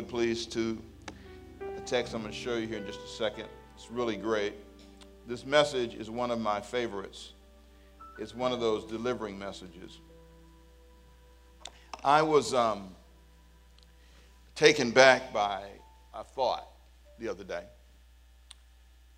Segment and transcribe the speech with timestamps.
[0.00, 0.82] would, please, to
[1.76, 3.44] a text I'm going to show you here in just a second.
[3.74, 4.54] It's really great.
[5.26, 7.34] This message is one of my favorites.
[8.18, 9.98] It's one of those delivering messages.
[12.02, 12.94] I was um,
[14.54, 15.64] taken back by
[16.14, 16.66] a thought
[17.18, 17.64] the other day.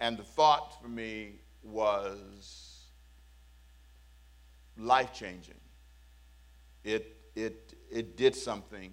[0.01, 2.87] And the thought for me was
[4.77, 5.61] life changing.
[6.83, 8.91] It, it, it did something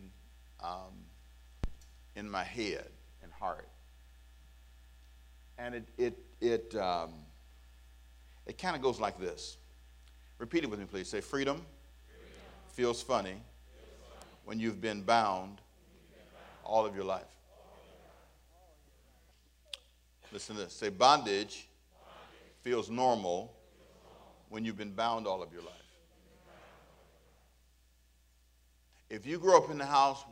[0.64, 0.99] um,
[2.20, 2.86] in my head
[3.24, 3.70] and heart.
[5.58, 7.14] And it, it, it, um,
[8.46, 9.58] it kind of goes like this.
[10.38, 11.08] Repeat it with me, please.
[11.08, 11.66] Say, freedom, freedom.
[12.74, 13.42] Feels, funny feels funny
[14.46, 15.62] when you've been bound,
[16.64, 17.24] all of your life.
[20.32, 20.74] Listen to this.
[20.74, 21.68] Say, bondage, bondage.
[22.62, 23.54] Feels, normal
[24.50, 25.72] when you've been bound all of your life.
[29.10, 30.24] If you grew up in the house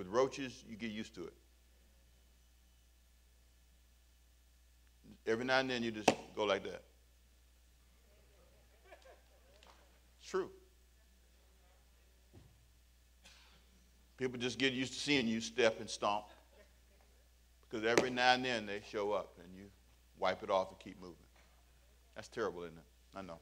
[0.00, 1.34] with roaches, you get used to it.
[5.26, 6.82] Every now and then you just go like that.
[10.18, 10.48] It's true.
[14.16, 16.28] People just get used to seeing you step and stomp
[17.68, 19.66] because every now and then they show up and you
[20.18, 21.16] wipe it off and keep moving.
[22.16, 22.84] That's terrible, isn't it?
[23.14, 23.38] I know.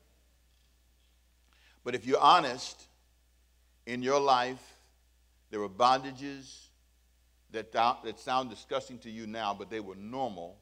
[1.84, 2.82] But if you're honest
[3.86, 4.77] in your life,
[5.50, 6.66] there were bondages
[7.50, 10.58] that, that sound disgusting to you now, but they were normal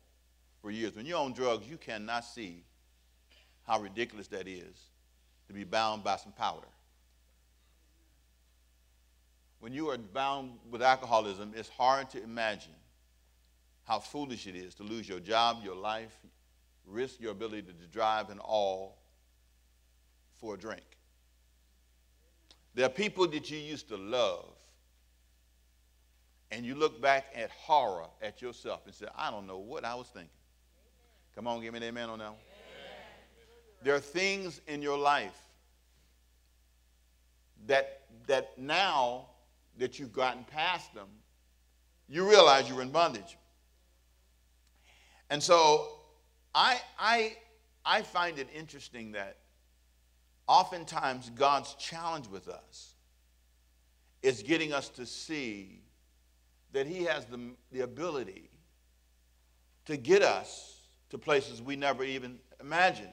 [0.62, 0.95] for years.
[0.95, 2.65] When you're on drugs, you cannot see
[3.67, 4.77] how ridiculous that is
[5.48, 6.69] to be bound by some powder.
[9.59, 12.75] When you are bound with alcoholism, it's hard to imagine
[13.84, 16.15] how foolish it is to lose your job, your life,
[16.84, 18.98] risk your ability to drive, and all
[20.41, 20.84] for a drink.
[22.75, 24.56] There are people that you used to love,
[26.51, 29.95] and you look back at horror at yourself and say, I don't know what I
[29.95, 30.31] was thinking.
[31.34, 32.41] Come on, give me an amen on that one.
[33.83, 35.39] There are things in your life
[37.67, 39.27] that, that now
[39.79, 41.09] that you've gotten past them,
[42.09, 43.37] you realize you're in bondage.
[45.28, 45.89] And so
[46.55, 47.37] I, I,
[47.84, 49.37] I find it interesting that
[50.47, 52.95] oftentimes God's challenge with us
[54.23, 55.83] is getting us to see
[56.76, 57.41] that He has the,
[57.72, 58.50] the ability
[59.87, 63.09] to get us to places we never even imagined.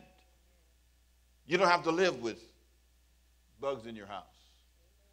[1.48, 2.44] You don't have to live with
[3.62, 4.26] bugs in your house.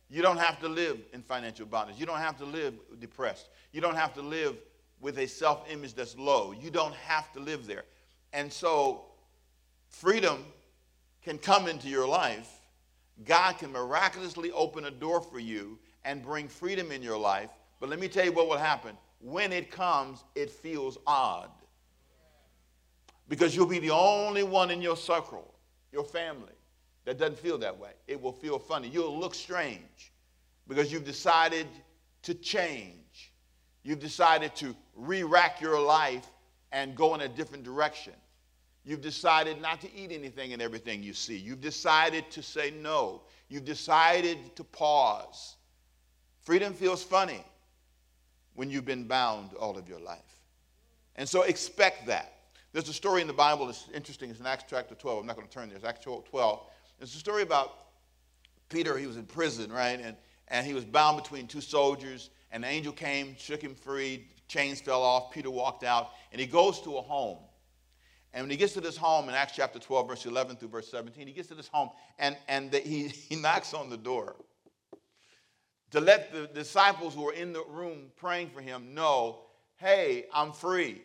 [0.09, 1.95] You don't have to live in financial bondage.
[1.97, 3.51] You don't have to live depressed.
[3.71, 4.57] You don't have to live
[5.01, 6.51] with a self image that's low.
[6.51, 7.85] You don't have to live there.
[8.33, 9.05] And so,
[9.87, 10.45] freedom
[11.23, 12.51] can come into your life,
[13.25, 17.51] God can miraculously open a door for you and bring freedom in your life.
[17.81, 18.97] But let me tell you what will happen.
[19.21, 21.51] When it comes, it feels odd.
[23.29, 25.55] Because you'll be the only one in your circle,
[25.93, 26.53] your family,
[27.05, 27.93] that doesn't feel that way.
[28.07, 28.89] It will feel funny.
[28.89, 30.13] You'll look strange
[30.69, 31.67] because you've decided
[32.23, 33.33] to change.
[33.83, 36.27] You've decided to re rack your life
[36.73, 38.13] and go in a different direction.
[38.85, 41.37] You've decided not to eat anything and everything you see.
[41.37, 43.23] You've decided to say no.
[43.49, 45.57] You've decided to pause.
[46.41, 47.45] Freedom feels funny
[48.55, 50.19] when you've been bound all of your life.
[51.17, 52.35] And so expect that.
[52.73, 54.31] There's a story in the Bible that's interesting.
[54.31, 55.21] It's in Acts chapter 12.
[55.21, 55.77] I'm not going to turn there.
[55.77, 56.61] It's Acts 12.
[57.01, 57.75] It's a story about
[58.69, 58.97] Peter.
[58.97, 60.01] He was in prison, right?
[60.01, 60.17] And,
[60.49, 62.31] and he was bound between two soldiers.
[62.53, 64.27] And the angel came, shook him free.
[64.47, 65.33] Chains fell off.
[65.33, 66.11] Peter walked out.
[66.33, 67.39] And he goes to a home.
[68.33, 70.89] And when he gets to this home in Acts chapter 12, verse 11 through verse
[70.89, 74.37] 17, he gets to this home and, and the, he, he knocks on the door
[75.91, 79.41] to let the disciples who are in the room praying for him know
[79.77, 81.01] hey, I'm free.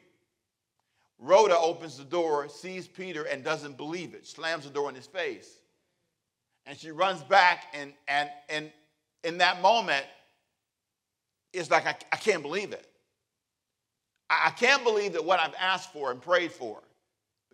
[1.18, 5.08] Rhoda opens the door, sees Peter, and doesn't believe it, slams the door in his
[5.08, 5.60] face.
[6.66, 8.70] And she runs back, and, and, and
[9.24, 10.06] in that moment,
[11.54, 12.86] it's like, I, I can't believe it.
[14.30, 16.82] I, I can't believe that what I've asked for and prayed for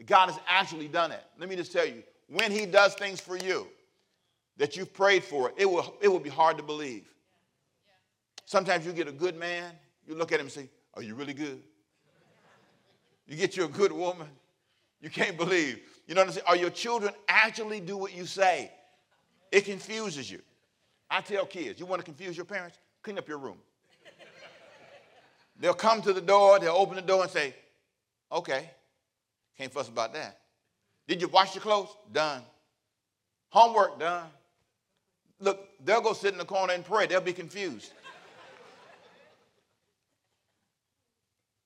[0.05, 1.23] God has actually done it.
[1.37, 3.67] Let me just tell you, when He does things for you
[4.57, 7.07] that you've prayed for, it will, it will be hard to believe.
[8.51, 9.71] Sometimes you get a good man,
[10.05, 11.63] you look at him and say, Are you really good?
[13.25, 14.27] You get you a good woman,
[14.99, 15.79] you can't believe.
[16.05, 16.45] You know what I'm saying?
[16.49, 18.69] Are your children actually do what you say?
[19.53, 20.41] It confuses you.
[21.09, 22.77] I tell kids, you want to confuse your parents?
[23.03, 23.55] Clean up your room.
[25.57, 27.55] They'll come to the door, they'll open the door and say,
[28.33, 28.69] Okay.
[29.57, 30.39] Can't fuss about that.
[31.07, 31.95] Did you wash your clothes?
[32.11, 32.41] Done.
[33.47, 34.27] Homework done.
[35.39, 37.07] Look, they'll go sit in the corner and pray.
[37.07, 37.93] They'll be confused.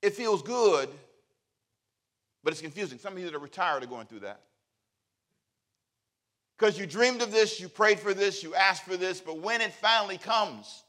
[0.05, 0.87] It feels good,
[2.43, 2.99] but it's confusing.
[2.99, 4.41] Some of you that are retired are going through that.
[6.57, 9.61] Because you dreamed of this, you prayed for this, you asked for this, but when
[9.61, 10.83] it finally comes,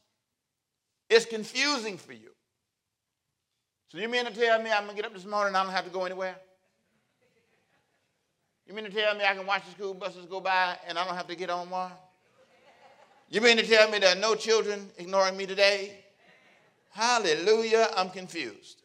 [1.09, 2.31] it's confusing for you.
[3.89, 5.63] So you mean to tell me I'm going to get up this morning and I
[5.65, 6.37] don't have to go anywhere?
[8.67, 11.07] You mean to tell me I can watch the school buses go by and I
[11.07, 11.93] don't have to get on one?
[13.31, 16.05] You mean to tell me there are no children ignoring me today?
[16.91, 18.83] Hallelujah, I'm confused.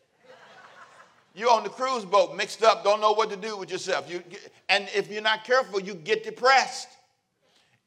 [1.34, 4.10] You're on the cruise boat, mixed up, don't know what to do with yourself.
[4.10, 4.22] You,
[4.68, 6.90] and if you're not careful, you get depressed.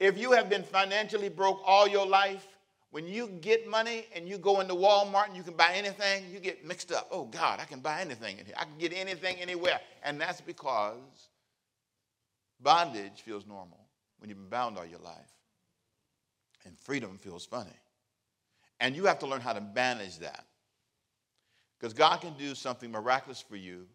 [0.01, 2.47] If you have been financially broke all your life,
[2.91, 6.39] when you get money and you go into Walmart and you can buy anything, you
[6.39, 7.09] get mixed up.
[7.11, 8.55] Oh, God, I can buy anything in here.
[8.57, 9.81] I can get anything anywhere.
[10.05, 11.29] And that's because
[12.61, 13.81] bondage feels normal
[14.19, 15.33] when you've been bound all your life.
[16.65, 17.77] And freedom feels funny.
[18.81, 20.45] And you have to learn how to manage that.
[21.79, 23.87] Because God can do something miraculous for you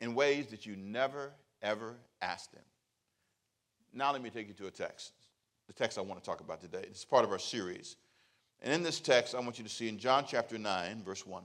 [0.00, 1.32] in ways that you never,
[1.62, 2.62] ever asked Him.
[3.92, 5.12] Now, let me take you to a text,
[5.66, 6.82] the text I want to talk about today.
[6.82, 7.96] It's part of our series.
[8.60, 11.42] And in this text, I want you to see in John chapter 9, verse 1.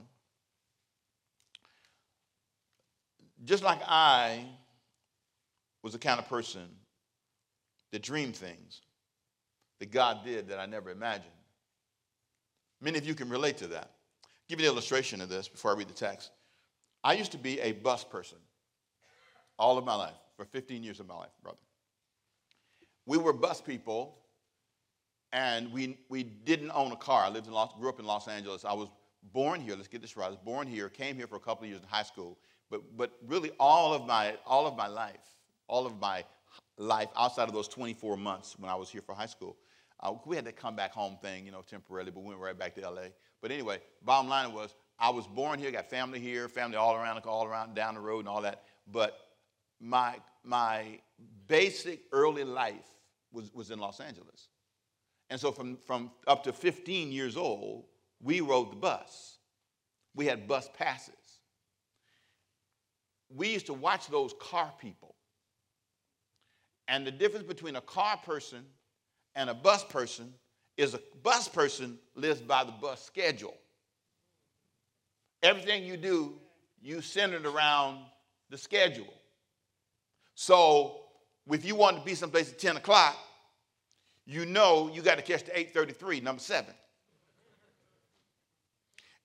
[3.44, 4.44] Just like I
[5.82, 6.68] was the kind of person
[7.92, 8.82] that dreamed things
[9.78, 11.32] that God did that I never imagined.
[12.80, 13.90] Many of you can relate to that.
[14.50, 16.32] Give you the illustration of this before I read the text.
[17.04, 18.38] I used to be a bus person
[19.60, 21.60] all of my life, for 15 years of my life, brother.
[23.06, 24.16] We were bus people,
[25.32, 27.22] and we, we didn't own a car.
[27.22, 28.64] I lived in Los, grew up in Los Angeles.
[28.64, 28.88] I was
[29.32, 29.76] born here.
[29.76, 30.26] Let's get this right.
[30.26, 32.36] I was born here, came here for a couple of years in high school,
[32.70, 35.36] but, but really all of my all of my life,
[35.68, 36.24] all of my
[36.76, 39.56] life outside of those 24 months when I was here for high school,
[40.00, 42.58] uh, we had to come back home thing, you know, temporarily, but we went right
[42.58, 43.10] back to LA.
[43.42, 47.18] But anyway, bottom line was I was born here, got family here, family all around,
[47.20, 48.64] all around down the road and all that.
[48.86, 49.18] But
[49.80, 50.98] my my
[51.46, 52.88] basic early life
[53.32, 54.48] was, was in Los Angeles.
[55.28, 57.84] And so from, from up to 15 years old,
[58.22, 59.38] we rode the bus.
[60.14, 61.14] We had bus passes.
[63.34, 65.14] We used to watch those car people.
[66.88, 68.64] And the difference between a car person
[69.36, 70.34] and a bus person
[70.80, 73.54] is a bus person lives by the bus schedule.
[75.42, 76.34] Everything you do,
[76.82, 77.98] you centered around
[78.48, 79.12] the schedule.
[80.34, 81.02] So
[81.50, 83.16] if you want to be someplace at 10 o'clock,
[84.24, 86.74] you know you got to catch the 833, number seven.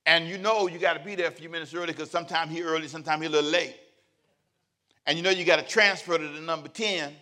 [0.05, 2.63] And you know you got to be there a few minutes early because sometimes he
[2.63, 3.75] early, sometimes he a little late.
[5.07, 7.13] And you know you got to transfer to the number 10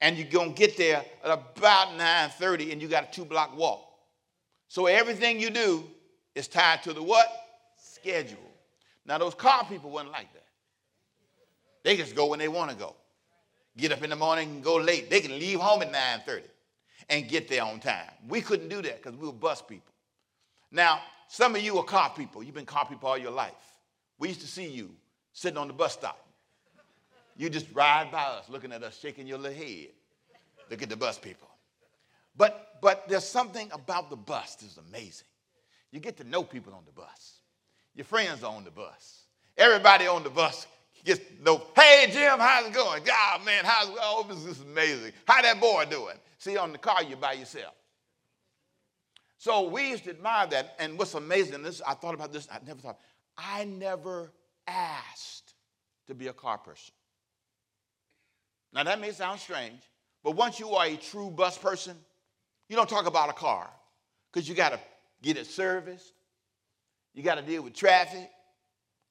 [0.00, 3.82] and you're going to get there at about 9.30 and you got a two-block walk.
[4.68, 5.84] So everything you do
[6.34, 7.26] is tied to the what?
[7.76, 8.38] Schedule.
[9.06, 10.44] Now those car people wasn't like that.
[11.84, 12.94] They just go when they want to go.
[13.76, 15.08] Get up in the morning and go late.
[15.08, 16.42] They can leave home at 9.30
[17.08, 18.10] and get there on time.
[18.28, 19.94] We couldn't do that because we were bus people.
[20.70, 22.42] Now, some of you are car people.
[22.42, 23.52] You've been car people all your life.
[24.18, 24.90] We used to see you
[25.32, 26.27] sitting on the bus stop
[27.38, 29.88] you just ride by us, looking at us, shaking your little head.
[30.70, 31.48] Look at the bus people.
[32.36, 35.26] But, but there's something about the bus that's amazing.
[35.92, 37.38] You get to know people on the bus.
[37.94, 39.22] Your friends are on the bus.
[39.56, 40.66] Everybody on the bus
[41.04, 43.02] gets to know, hey, Jim, how's it going?
[43.04, 44.00] God, man, how's it going?
[44.02, 45.12] Oh, this is amazing.
[45.26, 46.16] How that boy doing?
[46.38, 47.74] See, on the car, you're by yourself.
[49.38, 50.74] So we used to admire that.
[50.80, 52.98] And what's amazing, this I thought about this, I never thought,
[53.36, 54.32] I never
[54.66, 55.54] asked
[56.08, 56.94] to be a car person.
[58.72, 59.80] Now, that may sound strange,
[60.22, 61.96] but once you are a true bus person,
[62.68, 63.70] you don't talk about a car
[64.30, 64.80] because you got to
[65.22, 66.12] get it serviced,
[67.14, 68.30] you got to deal with traffic.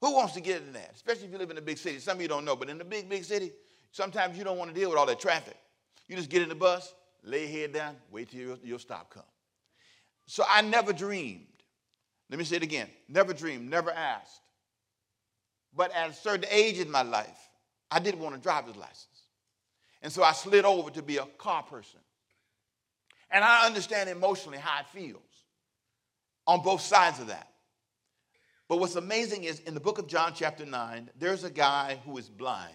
[0.02, 0.92] Who wants to get in that?
[0.96, 2.00] Especially if you live in a big city.
[2.00, 3.52] Some of you don't know, but in a big, big city,
[3.92, 5.58] sometimes you don't want to deal with all that traffic.
[6.08, 9.10] You just get in the bus, lay your head down, wait till your, your stop
[9.10, 9.26] comes.
[10.28, 11.46] So I never dreamed.
[12.30, 12.90] Let me say it again.
[13.08, 14.42] Never dreamed, never asked.
[15.76, 17.50] But at a certain age in my life,
[17.90, 19.17] I didn't want a driver's license.
[20.02, 22.00] And so I slid over to be a car person.
[23.30, 25.22] And I understand emotionally how it feels
[26.46, 27.50] on both sides of that.
[28.70, 32.18] But what's amazing is in the book of John, chapter 9, there's a guy who
[32.18, 32.74] is blind.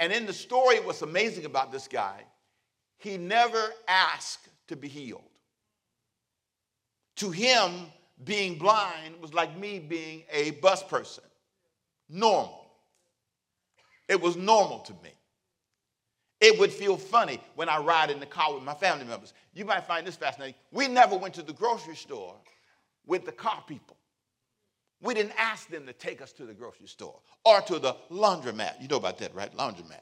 [0.00, 2.22] And in the story, what's amazing about this guy,
[2.98, 5.22] he never asked to be healed.
[7.16, 7.86] To him,
[8.24, 11.24] being blind was like me being a bus person.
[12.08, 12.66] Normal.
[14.08, 15.12] It was normal to me.
[16.40, 19.32] It would feel funny when I ride in the car with my family members.
[19.54, 20.54] You might find this fascinating.
[20.70, 22.36] We never went to the grocery store
[23.06, 23.96] with the car people.
[25.00, 28.80] we didn't ask them to take us to the grocery store or to the laundromat.
[28.80, 29.54] You know about that, right?
[29.56, 30.00] Laundromat.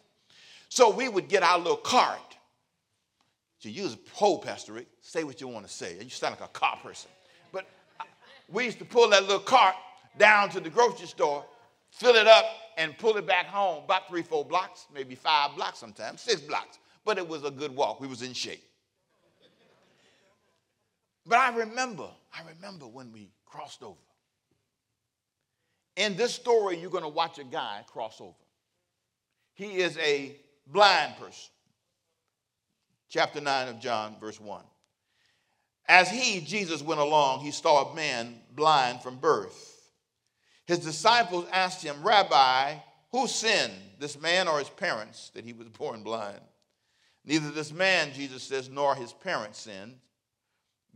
[0.69, 2.37] So we would get our little cart.
[3.59, 4.89] So use a pole, Pastor Rick.
[5.01, 5.97] Say what you want to say.
[6.03, 7.11] You sound like a car person.
[7.53, 7.67] But
[8.49, 9.75] we used to pull that little cart
[10.19, 11.45] down to the grocery store,
[11.97, 12.45] fill it up,
[12.77, 16.79] and pull it back home about three, four blocks, maybe five blocks sometimes, six blocks.
[17.07, 18.01] But it was a good walk.
[18.01, 18.63] We was in shape.
[21.25, 23.97] But I remember, I remember when we crossed over.
[25.97, 28.35] In this story, you're going to watch a guy cross over.
[29.55, 30.37] He is a
[30.67, 31.51] blind person.
[33.09, 34.63] Chapter 9 of John, verse 1.
[35.89, 39.76] As he, Jesus, went along, he saw a man blind from birth.
[40.67, 42.75] His disciples asked him, Rabbi,
[43.13, 46.41] who sinned, this man or his parents, that he was born blind?
[47.25, 49.97] Neither this man, Jesus says, nor his parents sinned.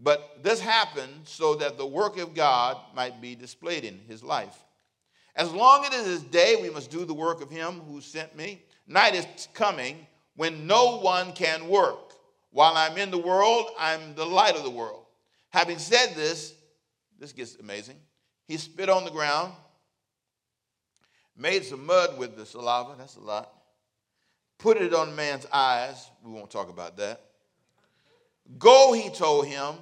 [0.03, 4.57] But this happened so that the work of God might be displayed in his life.
[5.37, 8.37] As long as it is day, we must do the work of him who sent
[8.37, 8.63] me.
[8.87, 12.15] Night is coming when no one can work.
[12.51, 15.05] While I'm in the world, I'm the light of the world.
[15.51, 16.55] Having said this,
[17.19, 17.97] this gets amazing.
[18.51, 19.53] He spit on the ground,
[21.37, 23.49] made some mud with the saliva, that's a lot,
[24.59, 26.11] put it on man's eyes.
[26.25, 27.21] We won't talk about that.
[28.59, 29.77] Go, he told him,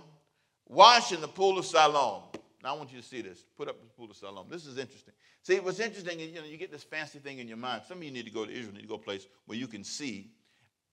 [0.66, 2.24] wash in the pool of Siloam.
[2.62, 3.42] Now I want you to see this.
[3.56, 4.48] Put up the pool of Siloam.
[4.50, 5.14] This is interesting.
[5.44, 7.84] See, what's interesting is you know you get this fancy thing in your mind.
[7.88, 9.66] Some of you need to go to Israel, need to go a place where you
[9.66, 10.30] can see.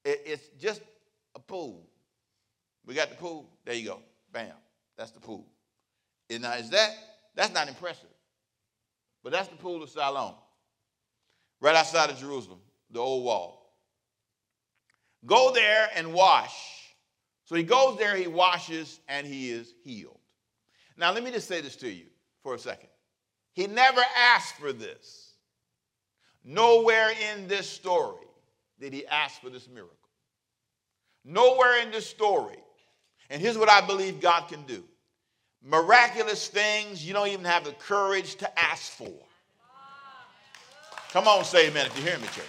[0.05, 0.79] It's just
[1.36, 1.86] a pool.
[2.86, 3.50] We got the pool.
[3.65, 4.00] There you go.
[4.32, 4.53] Bam.
[4.96, 5.46] That's the pool.
[6.29, 6.96] And now is that
[7.36, 8.10] that's not impressive.
[9.24, 10.36] But that's the pool of Siloam.
[11.62, 12.60] Right outside of Jerusalem,
[12.92, 13.75] the old wall.
[15.25, 16.54] Go there and wash.
[17.46, 20.20] So he goes there, he washes, and he is healed.
[20.98, 22.06] Now, let me just say this to you
[22.42, 22.89] for a second.
[23.54, 25.34] He never asked for this.
[26.44, 28.27] Nowhere in this story
[28.80, 29.96] did he ask for this miracle.
[31.24, 32.58] Nowhere in this story.
[33.30, 34.84] And here's what I believe God can do
[35.65, 39.12] miraculous things you don't even have the courage to ask for.
[41.12, 42.45] Come on, say amen if you hear me, church.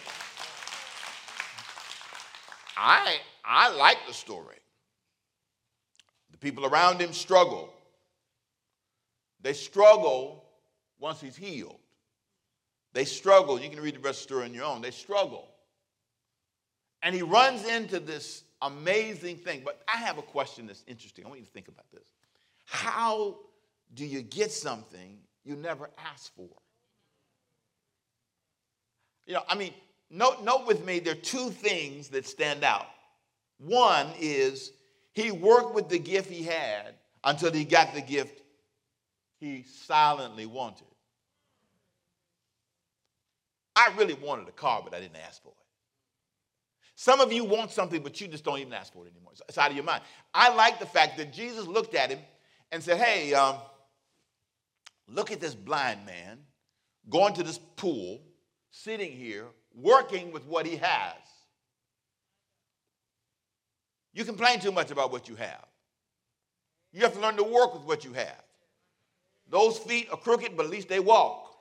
[2.76, 4.56] I, I like the story.
[6.30, 7.72] The people around him struggle.
[9.40, 10.44] They struggle
[10.98, 11.78] once he's healed.
[12.92, 13.60] They struggle.
[13.60, 14.82] You can read the rest of the story on your own.
[14.82, 15.48] They struggle.
[17.02, 19.62] And he runs into this amazing thing.
[19.64, 21.24] But I have a question that's interesting.
[21.24, 22.15] I want you to think about this.
[22.66, 23.38] How
[23.94, 26.48] do you get something you never asked for?
[29.26, 29.72] You know, I mean,
[30.10, 32.86] note, note with me, there are two things that stand out.
[33.58, 34.72] One is
[35.12, 36.94] he worked with the gift he had
[37.24, 38.42] until he got the gift
[39.38, 40.86] he silently wanted.
[43.74, 45.54] I really wanted a car, but I didn't ask for it.
[46.96, 49.32] Some of you want something, but you just don't even ask for it anymore.
[49.48, 50.02] It's out of your mind.
[50.32, 52.20] I like the fact that Jesus looked at him
[52.72, 53.56] and said, Hey, um,
[55.08, 56.38] look at this blind man
[57.08, 58.20] going to this pool,
[58.70, 61.14] sitting here, working with what he has.
[64.12, 65.66] You complain too much about what you have.
[66.92, 68.42] You have to learn to work with what you have.
[69.48, 71.54] Those feet are crooked, but at least they walk.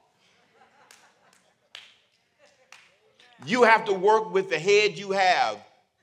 [3.46, 5.60] You have to work with the head you have,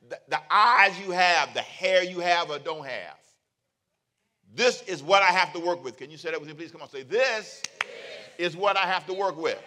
[0.08, 3.16] the, the, eyes you have, the hair you have or don't have.
[4.54, 5.96] This is what I have to work with.
[5.96, 6.70] Can you say that with me, please?
[6.70, 7.62] Come on, say, This
[8.38, 9.58] is what I have to work with.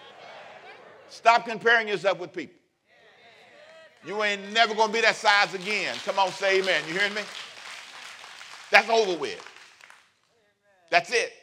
[1.09, 2.55] Stop comparing yourself with people.
[4.05, 5.95] You ain't never to be that size again.
[6.05, 6.83] Come on, say amen.
[6.87, 7.21] You hearing me?
[8.69, 9.43] That's over with.
[10.91, 11.33] That's it.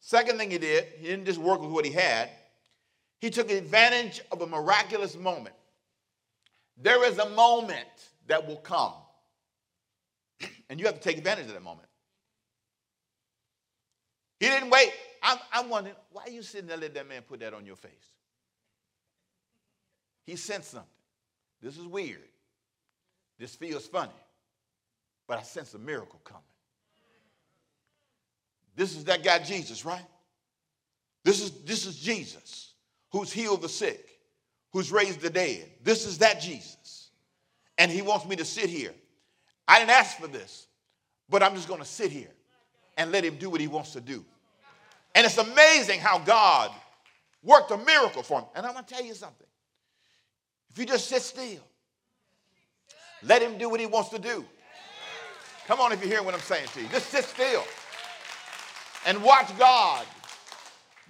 [0.00, 2.30] Second thing he did, he didn't just work with what he had,
[3.20, 5.54] he took advantage of a miraculous moment.
[6.76, 7.86] There is a moment
[8.26, 8.92] that will come,
[10.68, 11.88] and you have to take advantage of that moment.
[14.40, 14.92] He didn't wait.
[15.22, 17.76] I'm, I'm wondering, why are you sitting there let that man put that on your
[17.76, 17.92] face?
[20.24, 20.88] He sensed something.
[21.62, 22.20] This is weird.
[23.38, 24.12] This feels funny.
[25.26, 26.42] But I sense a miracle coming.
[28.76, 30.04] This is that guy Jesus, right?
[31.24, 32.74] This is, this is Jesus
[33.10, 34.06] who's healed the sick,
[34.72, 35.70] who's raised the dead.
[35.82, 37.10] This is that Jesus.
[37.78, 38.92] And he wants me to sit here.
[39.66, 40.66] I didn't ask for this,
[41.28, 42.30] but I'm just going to sit here
[42.96, 44.24] and let him do what he wants to do.
[45.14, 46.70] And it's amazing how God
[47.42, 48.46] worked a miracle for him.
[48.54, 49.46] And I'm going to tell you something.
[50.72, 51.62] If you just sit still,
[53.22, 54.44] let him do what he wants to do.
[55.66, 56.88] Come on, if you hear what I'm saying to you.
[56.88, 57.64] Just sit still
[59.06, 60.04] and watch God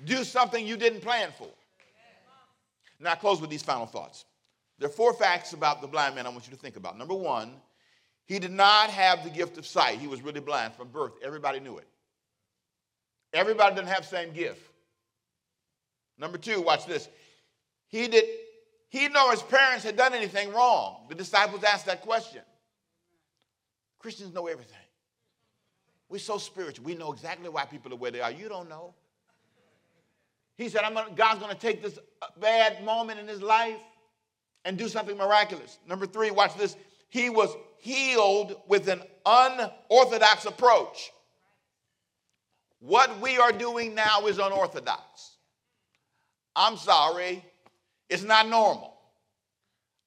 [0.04, 1.49] do something you didn't plan for.
[3.00, 4.25] Now, I close with these final thoughts.
[4.78, 6.99] There are four facts about the blind man I want you to think about.
[6.99, 7.54] Number one,
[8.26, 9.98] he did not have the gift of sight.
[9.98, 11.12] He was really blind from birth.
[11.22, 11.88] Everybody knew it.
[13.32, 14.62] Everybody didn't have the same gift.
[16.18, 17.08] Number two, watch this.
[17.88, 18.24] He did
[18.88, 21.06] he know his parents had done anything wrong.
[21.08, 22.42] The disciples asked that question.
[23.98, 24.76] Christians know everything.
[26.08, 26.84] We're so spiritual.
[26.84, 28.30] We know exactly why people are where they are.
[28.30, 28.94] You don't know.
[30.56, 33.80] He said, gonna, God's going to take this uh, bad moment in his life
[34.64, 35.80] and do something miraculous.
[35.88, 36.76] Number three, watch this.
[37.08, 41.12] He was healed with an unorthodox approach.
[42.80, 45.36] What we are doing now is unorthodox.
[46.56, 47.44] I'm sorry,
[48.08, 48.94] it's not normal.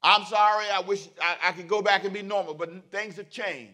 [0.01, 3.29] I'm sorry, I wish I, I could go back and be normal, but things have
[3.29, 3.71] changed.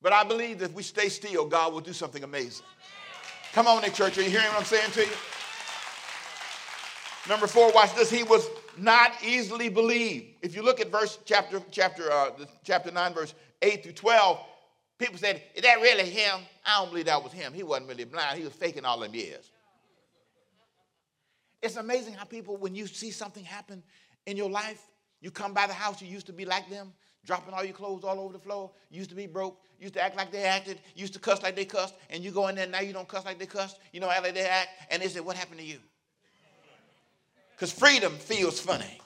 [0.00, 2.64] But I believe that if we stay still, God will do something amazing.
[3.52, 5.12] Come on, Nick Church, are you hearing what I'm saying to you?
[7.28, 8.08] Number four, watch this.
[8.08, 8.48] He was
[8.78, 10.26] not easily believed.
[10.42, 12.30] If you look at verse chapter chapter uh,
[12.64, 14.40] chapter nine, verse eight through twelve,
[14.98, 17.52] people said, "Is that really him?" I don't believe that was him.
[17.52, 18.38] He wasn't really blind.
[18.38, 19.50] He was faking all them years.
[21.62, 23.82] It's amazing how people, when you see something happen
[24.26, 24.82] in your life,
[25.20, 26.92] you come by the house, you used to be like them,
[27.24, 28.72] dropping all your clothes all over the floor.
[28.90, 29.60] Used to be broke.
[29.78, 30.80] Used to act like they acted.
[30.96, 31.94] Used to cuss like they cussed.
[32.10, 33.78] And you go in there, now you don't cuss like they cussed.
[33.92, 34.68] You know how they act.
[34.90, 35.78] And they say, What happened to you?
[37.54, 39.00] Because freedom feels funny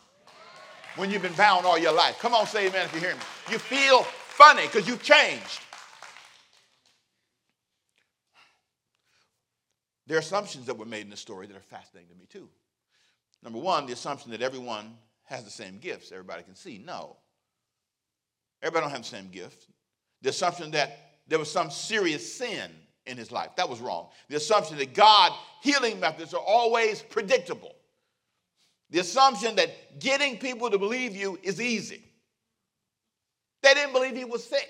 [0.96, 2.18] when you've been bound all your life.
[2.18, 3.20] Come on, say amen if you hear me.
[3.50, 5.60] You feel funny because you've changed.
[10.06, 12.48] There are assumptions that were made in the story that are fascinating to me, too.
[13.42, 16.82] Number one, the assumption that everyone has the same gifts, everybody can see.
[16.84, 17.16] No.
[18.62, 19.66] Everybody don't have the same gift.
[20.22, 22.70] The assumption that there was some serious sin
[23.06, 24.08] in his life, that was wrong.
[24.28, 25.32] The assumption that God
[25.62, 27.75] healing methods are always predictable.
[28.90, 32.02] The assumption that getting people to believe you is easy.
[33.62, 34.68] They didn't believe he was sick.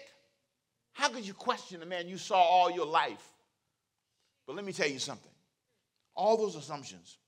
[0.92, 3.32] How could you question a man you saw all your life
[4.46, 5.32] but let me tell you something.
[6.14, 7.18] All those assumptions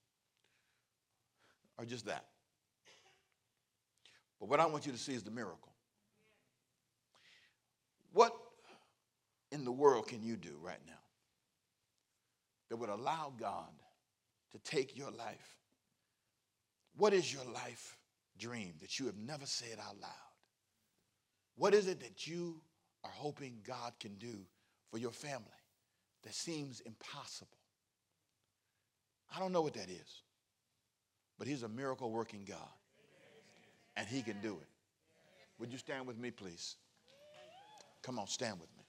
[1.79, 2.25] are just that.
[4.41, 5.73] But what I want you to see is the miracle.
[8.13, 8.33] What
[9.51, 10.93] in the world can you do right now
[12.71, 13.73] that would allow God
[14.53, 15.58] to take your life?
[16.99, 17.97] What is your life
[18.39, 20.11] dream that you have never said out loud?
[21.57, 22.61] What is it that you
[23.03, 24.45] are hoping God can do
[24.91, 25.47] for your family?
[26.25, 27.57] that seems impossible.
[29.35, 30.23] I don't know what that is,
[31.39, 32.59] but He's a miracle working God,
[33.97, 34.69] and He can do it.
[35.59, 36.77] Would you stand with me, please?
[38.03, 38.85] Come on, stand with me.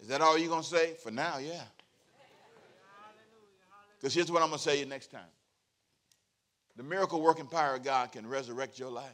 [0.00, 0.94] Is that all you're going to say?
[0.94, 1.62] For now, yeah.
[3.98, 5.20] Because here's what I'm going to say you next time
[6.80, 9.12] the miracle working power of God can resurrect your life,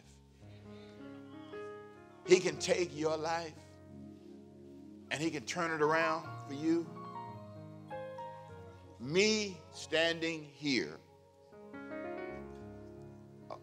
[2.24, 3.50] He can take your life
[5.10, 6.86] and He can turn it around for you.
[9.00, 10.96] Me standing here,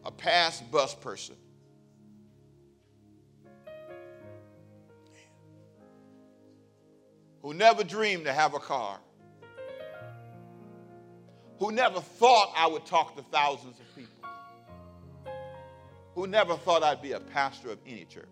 [0.03, 1.35] a past bus person,
[7.41, 8.99] who never dreamed to have a car,
[11.59, 14.29] who never thought I would talk to thousands of people,
[16.15, 18.27] who never thought I'd be a pastor of any church,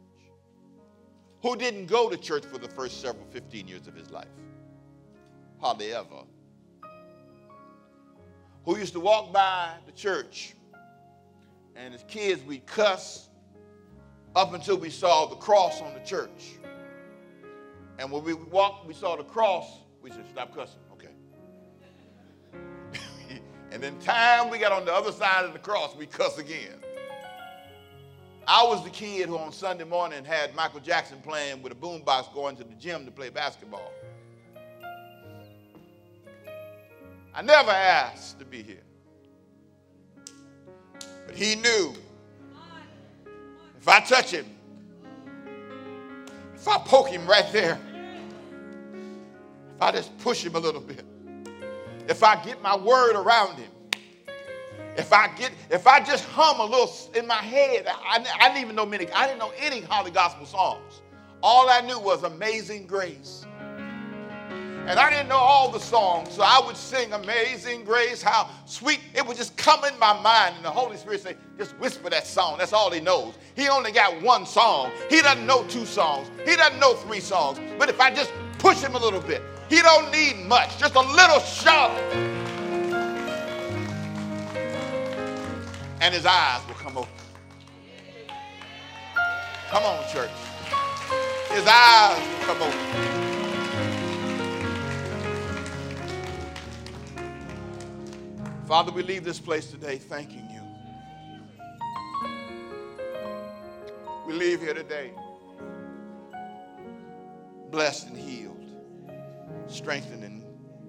[1.41, 4.27] who didn't go to church for the first several 15 years of his life,
[5.60, 6.23] hardly ever
[8.65, 10.53] who used to walk by the church,
[11.75, 13.29] and as kids, we'd cuss
[14.36, 16.53] up until we saw the cross on the church.
[17.97, 19.65] And when we walked, we saw the cross,
[20.01, 20.79] we said, Stop cussing.
[23.71, 26.75] And then, time we got on the other side of the cross, we cuss again.
[28.47, 32.34] I was the kid who on Sunday morning had Michael Jackson playing with a boombox
[32.34, 33.93] going to the gym to play basketball.
[37.34, 38.84] I never asked to be here.
[41.25, 41.93] But he knew
[43.79, 44.45] if I touch him,
[46.55, 47.79] if I poke him right there,
[49.75, 51.05] if I just push him a little bit,
[52.12, 53.71] if I get my word around him,
[54.97, 58.62] if I get, if I just hum a little in my head, I, I didn't
[58.62, 61.02] even know many, I didn't know any Holly Gospel songs.
[61.41, 63.45] All I knew was Amazing Grace.
[64.88, 69.00] And I didn't know all the songs, so I would sing Amazing Grace, how sweet.
[69.15, 72.28] It would just come in my mind, and the Holy Spirit say, just whisper that
[72.28, 72.58] song.
[72.58, 73.36] That's all he knows.
[73.56, 74.91] He only got one song.
[75.10, 76.30] He doesn't know two songs.
[76.45, 77.60] He doesn't know three songs.
[77.78, 80.99] But if I just push him a little bit, he don't need much, just a
[80.99, 81.97] little shove,
[86.01, 87.13] And his eyes will come open.
[89.69, 90.29] Come on, church.
[91.51, 92.79] His eyes will come open.
[98.67, 100.62] Father, we leave this place today thanking you.
[104.27, 105.12] We leave here today
[107.69, 108.61] blessed and healed
[109.67, 110.43] strengthened and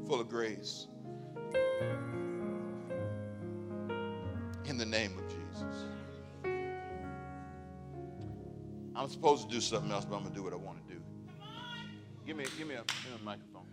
[0.06, 0.86] full of grace.
[4.64, 5.84] In the name of Jesus.
[8.94, 10.94] I'm supposed to do something else, but I'm going to do what I want to
[10.94, 11.00] do.
[12.26, 13.66] Give me, give me, a, give me a microphone.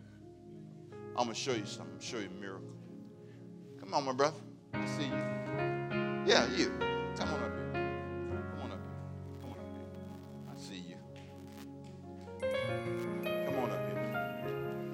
[1.09, 1.95] I'm going to show you something.
[1.95, 2.73] I'm show you a miracle.
[3.79, 4.37] Come on, my brother.
[4.73, 6.25] I see you.
[6.25, 6.71] Yeah, you.
[7.17, 7.58] Come on up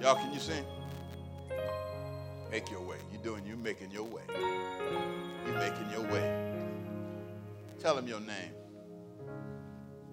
[0.05, 0.63] Y'all, can you sing?
[2.51, 2.97] Make your way.
[3.11, 4.21] You're doing, you're making your way.
[5.47, 6.53] You're making your way.
[7.79, 8.51] Tell him your name.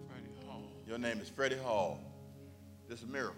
[0.09, 0.63] Freddie Hall.
[0.87, 2.01] Your name is Freddie Hall.
[2.89, 3.37] This is a miracle.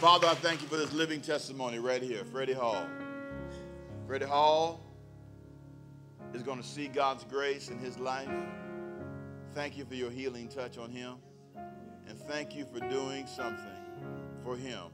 [0.00, 2.86] Father, I thank you for this living testimony right here, Freddie Hall.
[4.06, 4.80] Freddie Hall
[6.34, 8.28] is going to see God's grace in his life.
[9.54, 11.16] Thank you for your healing touch on him.
[12.08, 13.76] And thank you for doing something
[14.42, 14.84] for him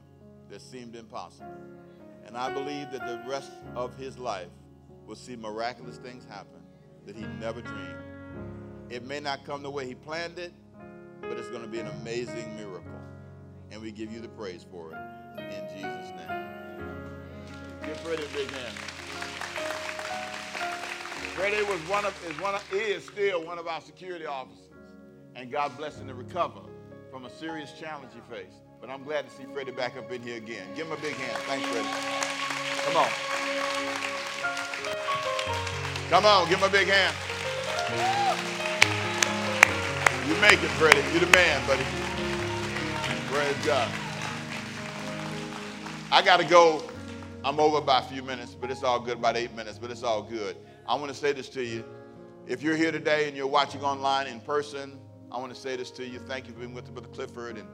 [0.49, 1.53] that seemed impossible.
[2.25, 4.49] And I believe that the rest of his life
[5.05, 6.61] will see miraculous things happen
[7.05, 8.03] that he never dreamed.
[8.89, 10.53] It may not come the way he planned it,
[11.21, 12.91] but it's going to be an amazing miracle.
[13.71, 14.97] And we give you the praise for it
[15.41, 16.47] in Jesus' name.
[17.83, 18.88] Give Freddie a big hand.
[21.35, 24.69] Freddie was one of is one of is still one of our security officers.
[25.35, 26.61] And God bless him to recover
[27.11, 28.57] from a serious challenge he faced.
[28.81, 30.67] But I'm glad to see Freddie back up in here again.
[30.75, 31.37] Give him a big hand.
[31.43, 31.87] Thanks, Freddie.
[32.85, 33.09] Come on.
[36.09, 37.15] Come on, give him a big hand.
[40.27, 41.01] You make it, Freddie.
[41.11, 41.83] You're the man, buddy.
[43.27, 43.89] Praise God.
[46.11, 46.83] I got to go.
[47.43, 50.03] I'm over by a few minutes, but it's all good, about eight minutes, but it's
[50.03, 50.57] all good.
[50.89, 51.85] I want to say this to you.
[52.47, 54.97] If you're here today and you're watching online in person,
[55.31, 56.17] I want to say this to you.
[56.17, 57.67] Thank you for being with Brother Clifford and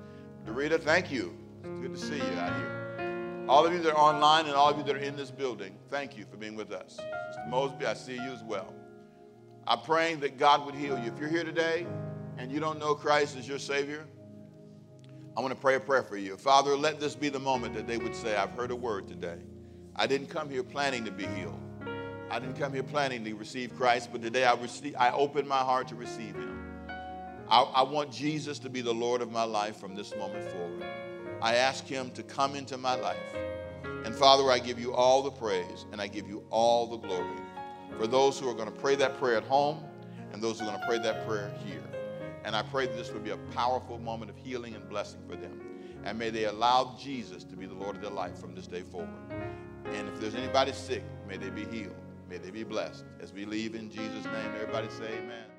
[0.46, 0.78] Dorita.
[0.78, 1.34] Thank you.
[1.64, 3.46] It's good to see you out here.
[3.48, 5.78] All of you that are online and all of you that are in this building,
[5.90, 6.98] thank you for being with us.
[7.00, 7.48] Mr.
[7.48, 8.74] Mosby, I see you as well.
[9.66, 11.10] I'm praying that God would heal you.
[11.10, 11.88] If you're here today
[12.38, 14.06] and you don't know Christ as your Savior,
[15.38, 16.36] I want to pray a prayer for you.
[16.36, 19.38] Father, let this be the moment that they would say, I've heard a word today.
[19.96, 21.62] I didn't come here planning to be healed.
[22.30, 25.60] I didn't come here planning to receive Christ, but today I, receive, I open my
[25.60, 26.60] heart to receive Him.
[27.50, 30.86] I, I want Jesus to be the Lord of my life from this moment forward.
[31.42, 33.36] I ask Him to come into my life.
[34.06, 37.40] And Father, I give you all the praise and I give you all the glory
[37.98, 39.84] for those who are going to pray that prayer at home
[40.34, 41.84] and those who are going to pray that prayer here.
[42.44, 45.36] And I pray that this would be a powerful moment of healing and blessing for
[45.36, 45.62] them.
[46.04, 48.82] And may they allow Jesus to be the Lord of their life from this day
[48.82, 49.10] forward.
[49.86, 51.96] And if there's anybody sick, may they be healed.
[52.30, 53.06] May they be blessed.
[53.22, 55.55] As we leave in Jesus' name, everybody say amen.